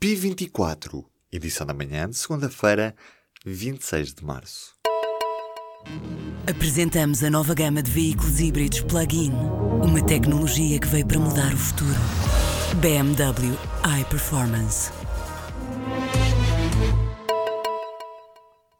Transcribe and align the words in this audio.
P24, 0.00 1.04
edição 1.32 1.66
da 1.66 1.74
manhã 1.74 2.08
de 2.08 2.16
segunda-feira, 2.16 2.94
26 3.44 4.14
de 4.14 4.24
março. 4.24 4.76
Apresentamos 6.48 7.24
a 7.24 7.30
nova 7.30 7.52
gama 7.52 7.82
de 7.82 7.90
veículos 7.90 8.38
híbridos 8.38 8.80
plug-in. 8.82 9.32
Uma 9.82 10.00
tecnologia 10.06 10.78
que 10.78 10.86
veio 10.86 11.04
para 11.04 11.18
mudar 11.18 11.52
o 11.52 11.56
futuro. 11.56 11.98
BMW 12.80 13.58
iPerformance. 14.00 14.92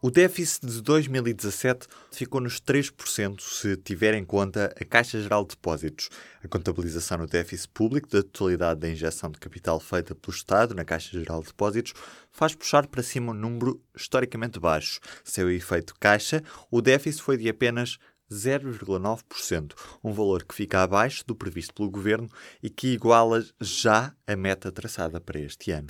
O 0.01 0.09
déficit 0.09 0.65
de 0.65 0.81
2017 0.81 1.85
ficou 2.09 2.39
nos 2.39 2.61
3% 2.61 3.41
se 3.41 3.75
tiver 3.75 4.13
em 4.13 4.23
conta 4.23 4.73
a 4.79 4.85
Caixa 4.85 5.21
Geral 5.21 5.43
de 5.43 5.49
Depósitos. 5.49 6.09
A 6.41 6.47
contabilização 6.47 7.17
no 7.17 7.27
déficit 7.27 7.67
público 7.73 8.07
da 8.07 8.23
totalidade 8.23 8.79
da 8.79 8.89
injeção 8.89 9.29
de 9.29 9.37
capital 9.37 9.77
feita 9.77 10.15
pelo 10.15 10.33
Estado 10.33 10.73
na 10.73 10.85
Caixa 10.85 11.19
Geral 11.19 11.41
de 11.41 11.47
Depósitos 11.47 11.91
faz 12.31 12.55
puxar 12.55 12.87
para 12.87 13.03
cima 13.03 13.33
um 13.33 13.35
número 13.35 13.83
historicamente 13.93 14.57
baixo. 14.57 15.01
Seu 15.21 15.51
efeito 15.51 15.93
caixa, 15.99 16.41
o 16.71 16.81
déficit 16.81 17.21
foi 17.21 17.35
de 17.35 17.49
apenas 17.49 17.97
0,9%, 18.31 19.73
um 20.01 20.13
valor 20.13 20.45
que 20.45 20.55
fica 20.55 20.81
abaixo 20.81 21.25
do 21.27 21.35
previsto 21.35 21.73
pelo 21.73 21.91
Governo 21.91 22.29
e 22.63 22.69
que 22.69 22.93
iguala 22.93 23.43
já 23.59 24.13
a 24.25 24.35
meta 24.37 24.71
traçada 24.71 25.19
para 25.19 25.41
este 25.41 25.71
ano. 25.71 25.87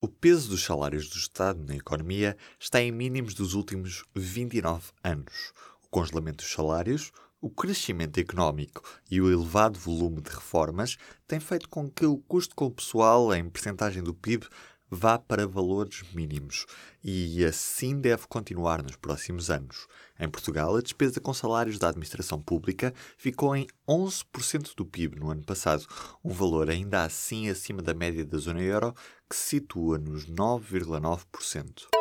O 0.00 0.06
peso 0.06 0.50
dos 0.50 0.62
salários 0.62 1.08
do 1.08 1.16
Estado 1.16 1.60
na 1.66 1.74
economia 1.74 2.36
está 2.56 2.80
em 2.80 2.92
mínimos 2.92 3.34
dos 3.34 3.54
últimos 3.54 4.04
29 4.14 4.92
anos. 5.02 5.52
O 5.82 5.88
congelamento 5.88 6.44
dos 6.44 6.52
salários, 6.52 7.10
o 7.40 7.50
crescimento 7.50 8.20
económico 8.20 8.80
e 9.10 9.20
o 9.20 9.28
elevado 9.28 9.76
volume 9.76 10.20
de 10.20 10.30
reformas 10.30 10.96
têm 11.26 11.40
feito 11.40 11.68
com 11.68 11.90
que 11.90 12.06
o 12.06 12.16
custo 12.16 12.54
com 12.54 12.66
o 12.66 12.70
pessoal 12.70 13.34
em 13.34 13.50
percentagem 13.50 14.00
do 14.00 14.14
PIB 14.14 14.46
vá 14.90 15.18
para 15.18 15.46
valores 15.46 16.02
mínimos 16.14 16.66
e 17.02 17.44
assim 17.44 18.00
deve 18.00 18.26
continuar 18.26 18.82
nos 18.82 18.96
próximos 18.96 19.50
anos. 19.50 19.86
Em 20.18 20.28
Portugal, 20.28 20.76
a 20.76 20.80
despesa 20.80 21.20
com 21.20 21.32
salários 21.32 21.78
da 21.78 21.88
administração 21.88 22.40
pública 22.40 22.92
ficou 23.16 23.54
em 23.54 23.66
11% 23.88 24.74
do 24.74 24.84
PIB 24.84 25.20
no 25.20 25.30
ano 25.30 25.42
passado, 25.44 25.86
um 26.24 26.30
valor 26.30 26.70
ainda 26.70 27.04
assim 27.04 27.48
acima 27.48 27.82
da 27.82 27.94
média 27.94 28.24
da 28.24 28.38
zona 28.38 28.62
euro, 28.62 28.94
que 29.28 29.36
se 29.36 29.58
situa 29.58 29.98
nos 29.98 30.26
9,9%. 30.26 31.97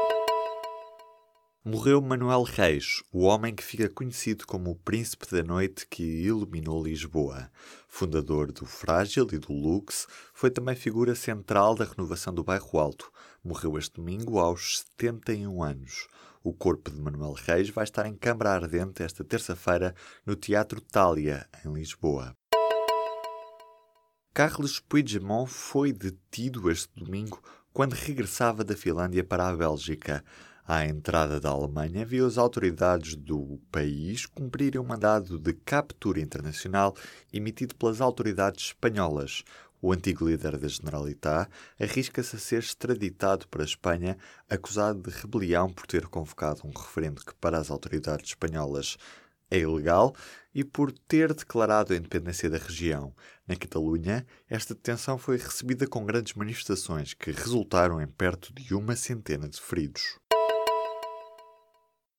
Morreu 1.70 2.02
Manuel 2.02 2.44
Reis, 2.44 3.04
o 3.12 3.24
homem 3.24 3.54
que 3.54 3.62
fica 3.62 3.90
conhecido 3.90 4.48
como 4.48 4.72
o 4.72 4.76
Príncipe 4.78 5.30
da 5.30 5.44
Noite 5.44 5.86
que 5.86 6.02
iluminou 6.02 6.82
Lisboa. 6.82 7.52
Fundador 7.90 8.54
do 8.54 8.66
Frágil 8.66 9.28
e 9.34 9.38
do 9.38 9.52
Lux, 9.52 10.08
foi 10.34 10.50
também 10.50 10.78
figura 10.78 11.14
central 11.14 11.76
da 11.76 11.84
renovação 11.84 12.34
do 12.34 12.42
Bairro 12.42 12.80
Alto. 12.80 13.12
Morreu 13.44 13.78
este 13.78 13.96
domingo 13.96 14.40
aos 14.40 14.86
71 14.98 15.62
anos. 15.62 16.08
O 16.42 16.54
corpo 16.54 16.90
de 16.90 17.02
Manuel 17.02 17.34
Reis 17.34 17.70
vai 17.70 17.84
estar 17.84 18.06
em 18.06 18.16
Câmara 18.16 18.52
Ardente 18.52 19.04
esta 19.04 19.26
terça-feira 19.26 19.94
no 20.26 20.38
Teatro 20.38 20.80
Thalia, 20.80 21.50
em 21.66 21.74
Lisboa. 21.74 22.34
Carlos 24.34 24.80
Puigdemont 24.80 25.52
foi 25.52 25.92
detido 25.92 26.72
este 26.72 26.94
domingo 26.96 27.44
quando 27.74 27.92
regressava 27.92 28.64
da 28.64 28.74
Finlândia 28.74 29.24
para 29.24 29.50
a 29.50 29.56
Bélgica. 29.56 30.24
À 30.70 30.86
entrada 30.86 31.40
da 31.40 31.50
Alemanha, 31.50 32.06
viu 32.06 32.28
as 32.28 32.38
autoridades 32.38 33.16
do 33.16 33.58
país 33.72 34.26
cumprirem 34.26 34.82
um 34.82 34.84
mandado 34.84 35.40
de 35.40 35.54
captura 35.54 36.20
internacional 36.20 36.94
emitido 37.32 37.74
pelas 37.74 38.02
autoridades 38.02 38.66
espanholas. 38.66 39.46
O 39.82 39.94
antigo 39.94 40.28
líder 40.28 40.58
da 40.58 40.68
Generalitat 40.68 41.50
arrisca-se 41.80 42.36
a 42.36 42.40
ser 42.40 42.60
extraditado 42.60 43.48
para 43.48 43.62
a 43.62 43.66
Espanha, 43.66 44.18
acusado 44.50 45.10
de 45.10 45.10
rebelião 45.10 45.72
por 45.72 45.88
ter 45.88 46.06
convocado 46.08 46.64
um 46.66 46.78
referendo 46.78 47.24
que, 47.24 47.34
para 47.36 47.58
as 47.58 47.72
autoridades 47.72 48.32
espanholas, 48.32 48.98
é 49.50 49.60
ilegal 49.60 50.14
e 50.54 50.66
por 50.66 50.92
ter 50.92 51.34
declarado 51.34 51.94
a 51.94 51.96
independência 51.96 52.50
da 52.50 52.58
região. 52.58 53.16
Na 53.48 53.56
Catalunha, 53.56 54.28
esta 54.50 54.76
detenção 54.76 55.18
foi 55.18 55.38
recebida 55.38 55.88
com 55.88 56.06
grandes 56.06 56.34
manifestações 56.34 57.14
que 57.14 57.32
resultaram 57.32 58.02
em 58.02 58.08
perto 58.08 58.54
de 58.54 58.76
uma 58.76 58.98
centena 58.98 59.48
de 59.48 59.62
feridos. 59.62 60.20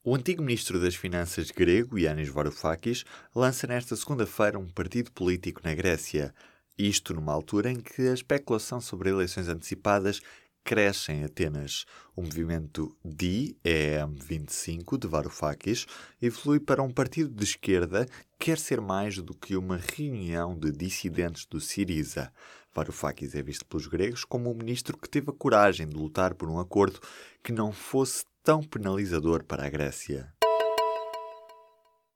O 0.04 0.14
antigo 0.14 0.42
ministro 0.42 0.81
das 0.81 0.94
Finanças 0.94 1.50
grego, 1.50 1.98
Yanis 1.98 2.28
Varoufakis, 2.28 3.04
lança 3.34 3.66
nesta 3.66 3.97
segunda-feira 3.97 4.56
um 4.56 4.69
partido 4.69 5.10
político 5.10 5.60
na 5.64 5.75
Grécia. 5.75 6.32
Isto 6.78 7.12
numa 7.12 7.32
altura 7.32 7.72
em 7.72 7.81
que 7.81 8.03
a 8.03 8.14
especulação 8.14 8.81
sobre 8.81 9.10
eleições 9.10 9.48
antecipadas 9.48 10.20
cresce 10.62 11.10
em 11.10 11.25
Atenas. 11.25 11.84
O 12.14 12.22
movimento 12.22 12.97
DEM25 13.04 14.97
de 14.97 15.08
Varoufakis 15.08 15.84
evolui 16.22 16.60
para 16.60 16.81
um 16.81 16.92
partido 16.92 17.34
de 17.34 17.42
esquerda 17.42 18.06
que 18.38 18.47
quer 18.47 18.58
ser 18.58 18.81
mais 18.81 19.19
do 19.19 19.34
que 19.34 19.56
uma 19.56 19.78
reunião 19.78 20.56
de 20.56 20.70
dissidentes 20.70 21.44
do 21.44 21.60
Siriza. 21.60 22.32
Varoufakis 22.72 23.34
é 23.34 23.42
visto 23.42 23.66
pelos 23.66 23.88
gregos 23.88 24.25
como 24.25 24.48
um 24.48 24.54
ministro 24.54 24.97
que 24.97 25.08
teve 25.08 25.31
a 25.31 25.34
coragem 25.34 25.88
de 25.88 25.97
lutar 25.97 26.34
por 26.34 26.48
um 26.48 26.60
acordo 26.60 27.00
que 27.42 27.50
não 27.50 27.72
fosse 27.72 28.25
tão 28.48 28.62
penalizador 28.62 29.44
para 29.44 29.66
a 29.66 29.69
Grécia. 29.69 30.32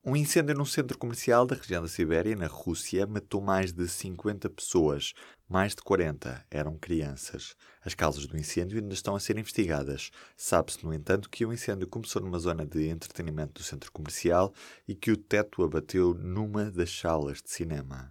Um 0.02 0.16
incêndio 0.16 0.54
num 0.54 0.64
centro 0.64 0.96
comercial 0.96 1.44
da 1.44 1.54
região 1.54 1.82
da 1.82 1.88
Sibéria, 1.88 2.34
na 2.34 2.46
Rússia, 2.46 3.06
matou 3.06 3.42
mais 3.42 3.70
de 3.70 3.86
50 3.86 4.48
pessoas. 4.48 5.12
Mais 5.46 5.74
de 5.74 5.82
40 5.82 6.42
eram 6.50 6.78
crianças. 6.78 7.54
As 7.84 7.94
causas 7.94 8.26
do 8.26 8.34
incêndio 8.34 8.78
ainda 8.78 8.94
estão 8.94 9.14
a 9.14 9.20
ser 9.20 9.36
investigadas. 9.36 10.10
Sabe-se, 10.34 10.82
no 10.82 10.94
entanto, 10.94 11.28
que 11.28 11.44
o 11.44 11.52
incêndio 11.52 11.86
começou 11.86 12.22
numa 12.22 12.38
zona 12.38 12.64
de 12.64 12.88
entretenimento 12.88 13.60
do 13.60 13.62
centro 13.62 13.92
comercial 13.92 14.54
e 14.88 14.94
que 14.94 15.10
o 15.10 15.18
teto 15.18 15.62
abateu 15.62 16.14
numa 16.14 16.70
das 16.70 16.90
salas 16.98 17.42
de 17.42 17.50
cinema. 17.50 18.10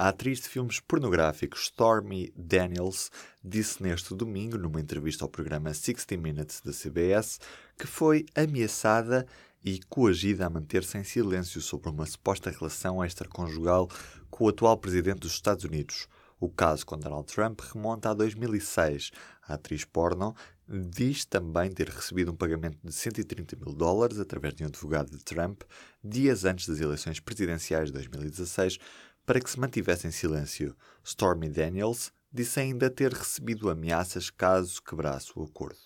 A 0.00 0.08
atriz 0.08 0.40
de 0.40 0.48
filmes 0.48 0.80
pornográficos 0.80 1.64
Stormy 1.64 2.32
Daniels 2.34 3.10
disse 3.44 3.82
neste 3.82 4.14
domingo, 4.14 4.56
numa 4.56 4.80
entrevista 4.80 5.26
ao 5.26 5.28
programa 5.28 5.74
60 5.74 6.16
Minutes 6.16 6.62
da 6.62 6.72
CBS, 6.72 7.38
que 7.78 7.86
foi 7.86 8.24
ameaçada 8.34 9.26
e 9.62 9.78
coagida 9.90 10.46
a 10.46 10.48
manter-se 10.48 10.96
em 10.96 11.04
silêncio 11.04 11.60
sobre 11.60 11.90
uma 11.90 12.06
suposta 12.06 12.48
relação 12.48 13.04
extraconjugal 13.04 13.90
com 14.30 14.44
o 14.44 14.48
atual 14.48 14.78
presidente 14.78 15.18
dos 15.18 15.32
Estados 15.32 15.66
Unidos. 15.66 16.08
O 16.40 16.48
caso 16.48 16.86
com 16.86 16.96
Donald 16.96 17.30
Trump 17.30 17.60
remonta 17.60 18.08
a 18.08 18.14
2006. 18.14 19.10
A 19.46 19.52
atriz 19.52 19.84
porno 19.84 20.34
diz 20.66 21.26
também 21.26 21.70
ter 21.70 21.90
recebido 21.90 22.32
um 22.32 22.36
pagamento 22.36 22.78
de 22.82 22.90
130 22.90 23.54
mil 23.56 23.74
dólares 23.74 24.18
através 24.18 24.54
de 24.54 24.62
um 24.62 24.68
advogado 24.68 25.10
de 25.10 25.22
Trump 25.22 25.60
dias 26.02 26.46
antes 26.46 26.66
das 26.66 26.80
eleições 26.80 27.20
presidenciais 27.20 27.88
de 27.88 27.92
2016 27.92 28.78
para 29.24 29.40
que 29.40 29.50
se 29.50 29.58
mantivesse 29.58 30.06
em 30.06 30.10
silêncio. 30.10 30.76
Stormy 31.04 31.48
Daniels 31.48 32.12
disse 32.32 32.60
ainda 32.60 32.88
ter 32.88 33.12
recebido 33.12 33.70
ameaças 33.70 34.30
caso 34.30 34.82
quebrasse 34.82 35.32
o 35.36 35.42
acordo. 35.42 35.78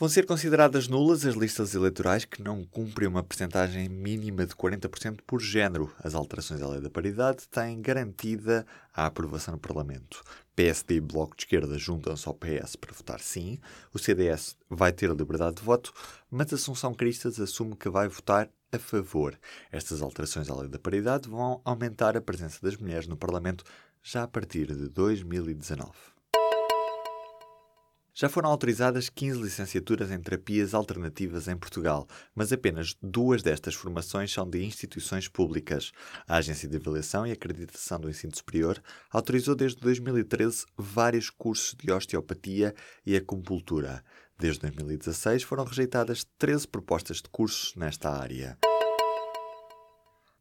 Vão 0.00 0.08
ser 0.08 0.24
consideradas 0.24 0.88
nulas 0.88 1.26
as 1.26 1.34
listas 1.34 1.74
eleitorais 1.74 2.24
que 2.24 2.42
não 2.42 2.64
cumprem 2.64 3.06
uma 3.06 3.22
percentagem 3.22 3.86
mínima 3.86 4.46
de 4.46 4.54
40% 4.54 5.18
por 5.26 5.42
género. 5.42 5.92
As 6.02 6.14
alterações 6.14 6.62
à 6.62 6.68
lei 6.68 6.80
da 6.80 6.88
paridade 6.88 7.46
têm 7.48 7.82
garantida 7.82 8.66
a 8.94 9.04
aprovação 9.04 9.52
no 9.52 9.60
Parlamento. 9.60 10.22
PSD 10.56 10.94
e 10.94 11.00
Bloco 11.02 11.36
de 11.36 11.42
Esquerda 11.42 11.76
juntam-se 11.76 12.26
ao 12.26 12.32
PS 12.32 12.76
para 12.76 12.94
votar 12.94 13.20
sim. 13.20 13.58
O 13.92 13.98
CDS 13.98 14.56
vai 14.70 14.90
ter 14.90 15.10
a 15.10 15.14
liberdade 15.14 15.56
de 15.56 15.62
voto, 15.62 15.92
mas 16.30 16.50
Assunção 16.50 16.94
Cristas 16.94 17.38
assume 17.38 17.76
que 17.76 17.90
vai 17.90 18.08
votar 18.08 18.48
a 18.72 18.78
favor. 18.78 19.38
Estas 19.70 20.02
alterações 20.02 20.48
à 20.48 20.54
lei 20.54 20.68
da 20.68 20.78
paridade 20.78 21.28
vão 21.28 21.60
aumentar 21.64 22.16
a 22.16 22.20
presença 22.20 22.58
das 22.62 22.76
mulheres 22.76 23.06
no 23.06 23.16
Parlamento 23.16 23.64
já 24.02 24.22
a 24.22 24.28
partir 24.28 24.66
de 24.66 24.88
2019. 24.88 25.90
Já 28.12 28.28
foram 28.28 28.50
autorizadas 28.50 29.08
15 29.08 29.40
licenciaturas 29.40 30.10
em 30.10 30.20
terapias 30.20 30.74
alternativas 30.74 31.48
em 31.48 31.56
Portugal, 31.56 32.06
mas 32.34 32.52
apenas 32.52 32.94
duas 33.00 33.42
destas 33.42 33.74
formações 33.74 34.30
são 34.30 34.46
de 34.46 34.62
instituições 34.62 35.26
públicas. 35.26 35.90
A 36.28 36.36
Agência 36.36 36.68
de 36.68 36.76
Avaliação 36.76 37.26
e 37.26 37.32
Acreditação 37.32 37.98
do 37.98 38.10
Ensino 38.10 38.36
Superior 38.36 38.82
autorizou 39.10 39.54
desde 39.54 39.80
2013 39.80 40.66
vários 40.76 41.30
cursos 41.30 41.74
de 41.74 41.90
osteopatia 41.90 42.74
e 43.06 43.16
acupuntura. 43.16 44.04
Desde 44.38 44.60
2016 44.60 45.42
foram 45.42 45.64
rejeitadas 45.64 46.26
13 46.38 46.68
propostas 46.68 47.18
de 47.18 47.28
cursos 47.30 47.74
nesta 47.74 48.10
área. 48.10 48.58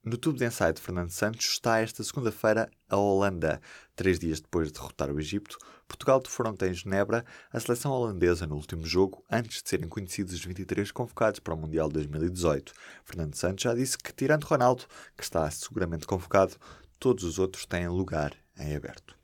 No 0.10 0.18
tubo 0.18 0.40
de 0.40 0.46
ensaio 0.46 0.74
de 0.74 0.82
Fernando 0.82 1.12
Santos 1.12 1.46
está 1.46 1.82
esta 1.82 2.04
segunda-feira 2.04 2.68
a 2.90 2.98
Holanda. 2.98 3.62
Três 3.96 4.18
dias 4.18 4.42
depois 4.42 4.68
de 4.68 4.74
derrotar 4.74 5.12
o 5.12 5.20
Egito, 5.20 5.56
Portugal 5.88 6.20
defronta 6.20 6.68
em 6.68 6.74
Genebra 6.74 7.24
a 7.54 7.60
seleção 7.60 7.92
holandesa 7.92 8.48
no 8.48 8.56
último 8.56 8.88
jogo, 8.88 9.24
antes 9.32 9.62
de 9.62 9.70
serem 9.70 9.88
conhecidos 9.88 10.34
os 10.34 10.44
23 10.44 10.90
convocados 10.90 11.40
para 11.40 11.54
o 11.54 11.58
Mundial 11.58 11.90
de 11.90 11.94
2018. 11.94 12.74
Fernando 13.06 13.36
Santos 13.36 13.62
já 13.62 13.76
disse 13.76 14.00
que, 14.00 14.12
tirando 14.12 14.46
Ronaldo, 14.46 14.86
que 15.16 15.24
está 15.24 15.48
seguramente 15.52 16.08
convocado, 16.08 16.56
todos 17.00 17.24
os 17.24 17.38
outros 17.38 17.68
têm 17.68 17.88
lugar 17.88 18.34
em 18.58 18.76
aberto. 18.76 19.19